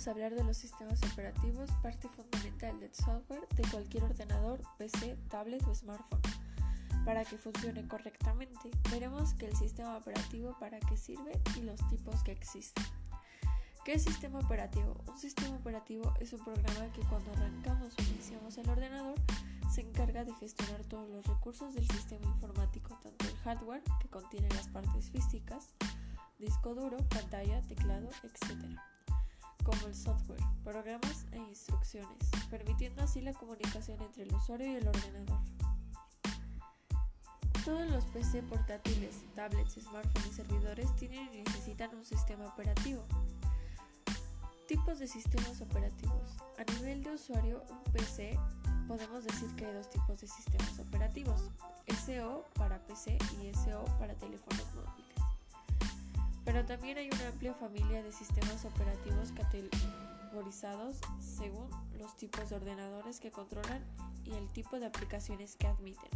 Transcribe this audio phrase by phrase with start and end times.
[0.00, 5.62] Vamos hablar de los sistemas operativos, parte fundamental del software de cualquier ordenador, PC, tablet
[5.66, 6.22] o smartphone.
[7.04, 12.22] Para que funcione correctamente, veremos que el sistema operativo para qué sirve y los tipos
[12.22, 12.82] que existen.
[13.84, 14.96] ¿Qué es sistema operativo?
[15.06, 19.16] Un sistema operativo es un programa que cuando arrancamos o iniciamos el ordenador
[19.70, 24.48] se encarga de gestionar todos los recursos del sistema informático, tanto el hardware, que contiene
[24.48, 25.74] las partes físicas,
[26.38, 28.80] disco duro, pantalla, teclado, etc.,
[29.64, 34.88] como el software, programas e instrucciones, permitiendo así la comunicación entre el usuario y el
[34.88, 35.40] ordenador.
[37.64, 43.04] Todos los PC portátiles, tablets, smartphones y servidores tienen y necesitan un sistema operativo.
[44.66, 46.36] Tipos de sistemas operativos.
[46.58, 48.38] A nivel de usuario, un PC
[48.88, 51.50] podemos decir que hay dos tipos de sistemas operativos,
[52.06, 55.19] SO para PC y SO para teléfonos móviles.
[56.52, 63.20] Pero también hay una amplia familia de sistemas operativos categorizados según los tipos de ordenadores
[63.20, 63.84] que controlan
[64.24, 66.10] y el tipo de aplicaciones que admiten.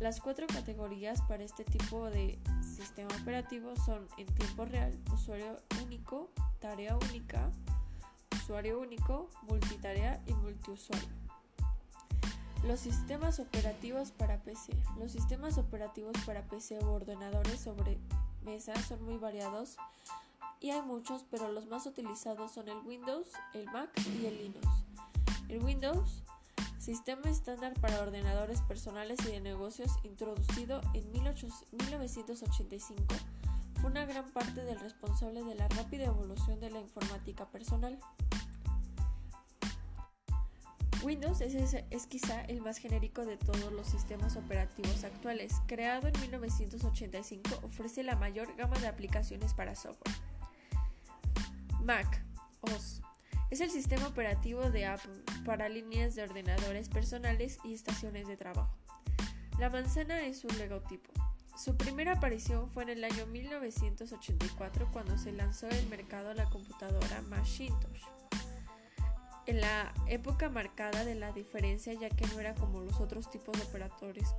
[0.00, 6.30] Las cuatro categorías para este tipo de sistema operativo son en tiempo real, usuario único,
[6.58, 7.50] tarea única,
[8.34, 11.06] usuario único, multitarea y multiusuario.
[12.66, 14.72] Los sistemas operativos para PC.
[14.98, 17.98] Los sistemas operativos para PC o ordenadores sobre
[18.44, 19.76] mesa son muy variados
[20.60, 24.66] y hay muchos, pero los más utilizados son el Windows, el Mac y el Linux.
[25.48, 26.22] El Windows,
[26.78, 33.04] sistema estándar para ordenadores personales y de negocios introducido en 1985,
[33.80, 37.98] fue una gran parte del responsable de la rápida evolución de la informática personal.
[41.04, 45.52] Windows es, quizá el más genérico de todos los sistemas operativos actuales.
[45.66, 50.16] Creado en 1985, ofrece la mayor gama de aplicaciones para software.
[51.82, 52.24] Mac
[52.62, 53.02] OS
[53.50, 58.74] es el sistema operativo de Apple para líneas de ordenadores personales y estaciones de trabajo.
[59.58, 61.12] La manzana es un logotipo.
[61.54, 67.22] Su primera aparición fue en el año 1984 cuando se lanzó el mercado la computadora
[67.28, 67.93] Macintosh
[69.46, 73.56] en la época marcada de la diferencia ya que no era como los otros tipos
[73.58, 74.34] de operadores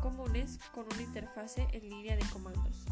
[0.00, 2.84] comunes con una interfase en línea de comandos.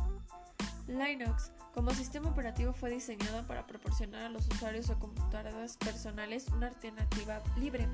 [0.89, 6.69] Linux como sistema operativo fue diseñado para proporcionar a los usuarios de computadoras personales una
[6.69, 7.87] alternativa libre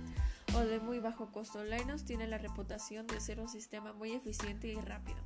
[0.55, 1.65] o de muy bajo costo.
[1.65, 5.19] Linux tiene la reputación de ser un sistema muy eficiente y rápido.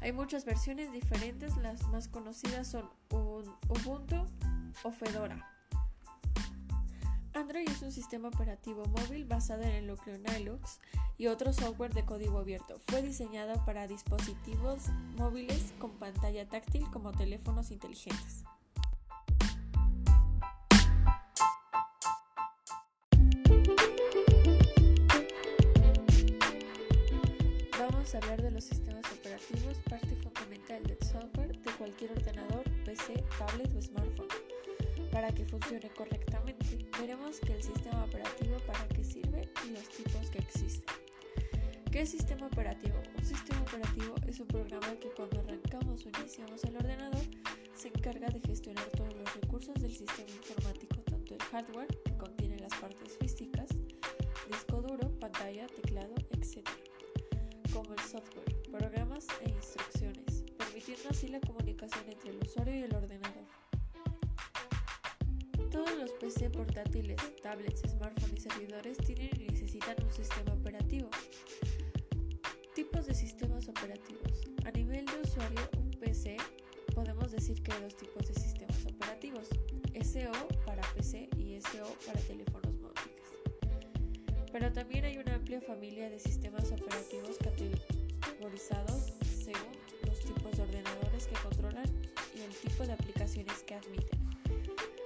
[0.00, 4.26] Hay muchas versiones diferentes, las más conocidas son Ubuntu
[4.82, 5.57] o Fedora.
[7.38, 10.80] Android es un sistema operativo móvil basado en el núcleo Linux
[11.18, 12.80] y otro software de código abierto.
[12.88, 18.42] Fue diseñado para dispositivos móviles con pantalla táctil como teléfonos inteligentes.
[27.78, 33.22] Vamos a hablar de los sistemas operativos, parte fundamental del software de cualquier ordenador, PC,
[33.38, 34.47] tablet o smartphone.
[35.18, 40.30] Para que funcione correctamente, veremos que el sistema operativo para qué sirve y los tipos
[40.30, 40.94] que existen.
[41.90, 43.02] ¿Qué es sistema operativo?
[43.18, 47.24] Un sistema operativo es un programa que cuando arrancamos o iniciamos el ordenador
[47.74, 52.56] se encarga de gestionar todos los recursos del sistema informático, tanto el hardware, que contiene
[52.60, 53.70] las partes físicas,
[54.46, 56.64] disco duro, pantalla, teclado, etc.,
[57.72, 62.94] como el software, programas e instrucciones, permitiendo así la comunicación entre el usuario y el
[62.94, 63.57] ordenador.
[65.78, 71.08] Todos los PC portátiles, tablets, smartphones y servidores tienen y necesitan un sistema operativo.
[72.74, 74.42] Tipos de sistemas operativos.
[74.64, 76.36] A nivel de usuario, un PC
[76.96, 79.50] podemos decir que hay dos tipos de sistemas operativos,
[80.02, 80.32] SO
[80.66, 84.50] para PC y SO para teléfonos móviles.
[84.50, 91.28] Pero también hay una amplia familia de sistemas operativos categorizados según los tipos de ordenadores
[91.28, 91.86] que controlan
[92.34, 94.37] y el tipo de aplicaciones que admiten.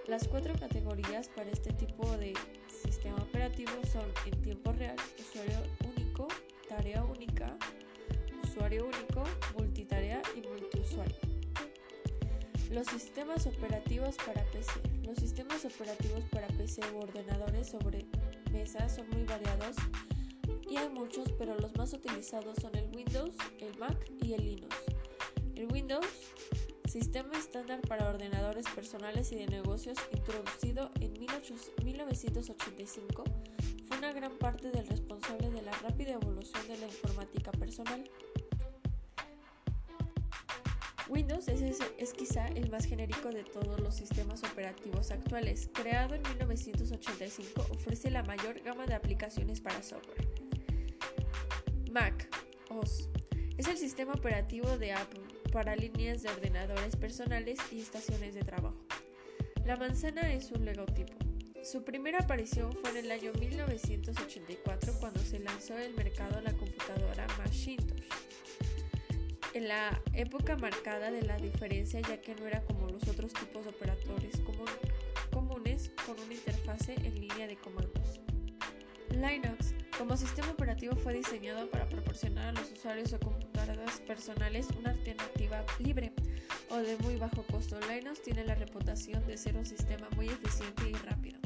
[0.08, 2.34] Las cuatro categorías para este tipo de
[2.66, 5.58] sistema operativo son en tiempo real, usuario
[5.96, 6.26] único,
[6.68, 7.56] tarea única,
[8.42, 9.22] usuario único,
[9.56, 11.14] multitarea y multiusuario.
[12.72, 14.72] Los sistemas operativos para PC.
[15.06, 18.04] Los sistemas operativos para PC u ordenadores sobre
[18.50, 19.76] mesa son muy variados
[20.68, 24.76] y hay muchos, pero los más utilizados son el Windows, el Mac y el Linux.
[25.54, 26.06] El Windows
[26.92, 33.24] Sistema estándar para ordenadores personales y de negocios introducido en 1985
[33.88, 38.04] fue una gran parte del responsable de la rápida evolución de la informática personal.
[41.08, 45.70] Windows es, quizá el más genérico de todos los sistemas operativos actuales.
[45.72, 50.28] Creado en 1985, ofrece la mayor gama de aplicaciones para software.
[51.90, 52.28] Mac
[52.68, 53.08] OS
[53.56, 58.84] es el sistema operativo de Apple para líneas de ordenadores personales y estaciones de trabajo.
[59.66, 61.12] La manzana es un logotipo.
[61.62, 67.26] Su primera aparición fue en el año 1984 cuando se lanzó el mercado la computadora
[67.38, 68.08] Macintosh.
[69.54, 73.62] En la época marcada de la diferencia ya que no era como los otros tipos
[73.64, 74.40] de operadores
[75.30, 78.01] comunes con una interfase en línea de comandos.
[79.22, 84.90] Linux como sistema operativo fue diseñado para proporcionar a los usuarios de computadoras personales una
[84.90, 86.12] alternativa libre
[86.70, 87.78] o de muy bajo costo.
[87.88, 91.38] Linux tiene la reputación de ser un sistema muy eficiente y rápido.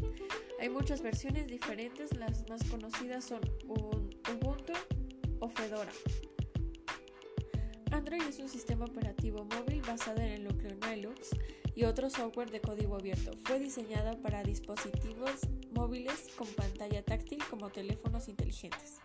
[0.59, 4.73] Hay muchas versiones diferentes, las más conocidas son Ubuntu
[5.41, 5.93] o Fedora.
[7.93, 11.31] Android es un sistema operativo móvil basado en el núcleo Linux
[11.77, 13.33] y otro software de código abierto.
[13.45, 15.31] Fue diseñada para dispositivos
[15.71, 19.01] móviles con pantalla táctil como teléfonos inteligentes.